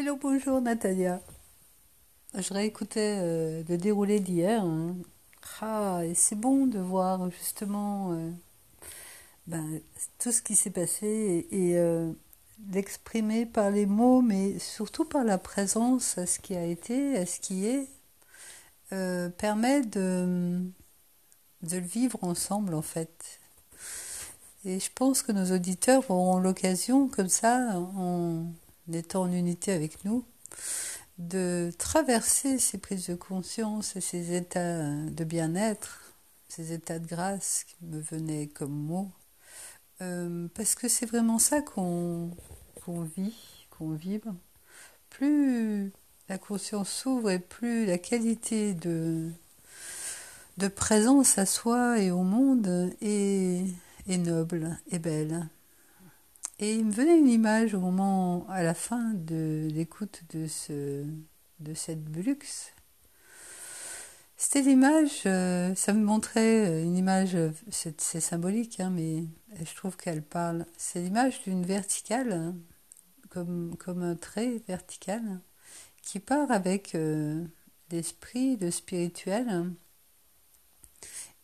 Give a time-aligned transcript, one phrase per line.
[0.00, 1.20] Hello, bonjour Natalia.
[2.32, 4.62] Je réécoutais euh, le déroulé d'hier.
[4.62, 4.94] hein.
[5.60, 8.30] Ah, et c'est bon de voir justement euh,
[9.48, 9.80] ben,
[10.20, 12.12] tout ce qui s'est passé et, et, euh,
[12.58, 17.26] d'exprimer par les mots, mais surtout par la présence à ce qui a été, à
[17.26, 17.88] ce qui est,
[18.92, 20.62] euh, permet de,
[21.62, 23.40] de le vivre ensemble en fait.
[24.64, 28.46] Et je pense que nos auditeurs auront l'occasion, comme ça, en
[28.94, 30.24] étant en unité avec nous,
[31.18, 36.14] de traverser ces prises de conscience et ces états de bien-être,
[36.48, 39.10] ces états de grâce qui me venaient comme mots,
[40.00, 42.30] euh, parce que c'est vraiment ça qu'on
[42.84, 43.34] qu'on vit,
[43.70, 44.34] qu'on vibre.
[45.10, 45.92] Plus
[46.28, 49.30] la conscience s'ouvre et plus la qualité de,
[50.58, 53.66] de présence à soi et au monde est,
[54.08, 55.48] est noble et belle.
[56.60, 61.04] Et il me venait une image au moment, à la fin de l'écoute de, ce,
[61.60, 62.72] de cette Bulux.
[64.36, 67.36] C'était l'image, euh, ça me montrait une image,
[67.70, 69.24] c'est symbolique, hein, mais
[69.62, 70.66] je trouve qu'elle parle.
[70.76, 72.56] C'est l'image d'une verticale, hein,
[73.30, 75.22] comme, comme un trait vertical,
[76.02, 77.44] qui part avec euh,
[77.90, 79.70] l'esprit, le spirituel,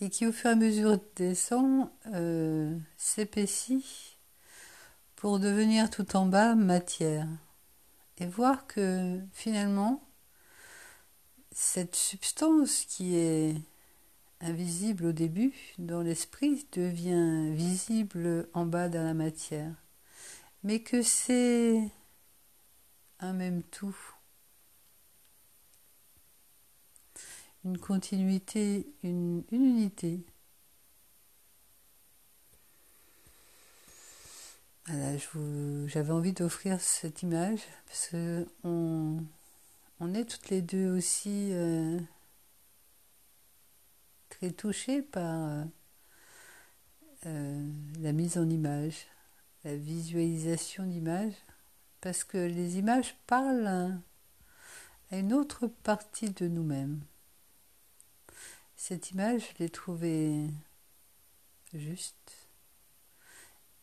[0.00, 4.17] et qui au fur et à mesure descend, euh, s'épaissit
[5.18, 7.26] pour devenir tout en bas matière.
[8.18, 10.00] Et voir que finalement,
[11.50, 13.56] cette substance qui est
[14.40, 19.74] invisible au début dans l'esprit devient visible en bas dans la matière.
[20.62, 21.82] Mais que c'est
[23.18, 23.98] un même tout.
[27.64, 30.20] Une continuité, une, une unité.
[34.90, 35.18] Voilà,
[35.86, 39.22] j'avais envie d'offrir cette image parce que on,
[40.00, 42.00] on est toutes les deux aussi euh,
[44.30, 45.64] très touchées par euh,
[47.26, 49.06] euh, la mise en image,
[49.64, 51.36] la visualisation d'images,
[52.00, 54.00] parce que les images parlent
[55.10, 57.00] à une autre partie de nous-mêmes.
[58.74, 60.46] Cette image, je l'ai trouvée
[61.74, 62.37] juste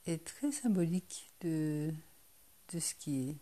[0.06, 1.92] et très symbolique de,
[2.74, 3.38] de ce qui est.